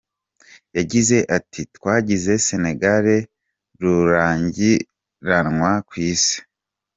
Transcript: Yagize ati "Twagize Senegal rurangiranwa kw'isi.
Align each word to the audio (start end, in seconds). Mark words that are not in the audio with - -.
Yagize 0.77 1.17
ati 1.37 1.61
"Twagize 1.75 2.33
Senegal 2.47 3.05
rurangiranwa 3.81 5.71
kw'isi. 5.87 6.37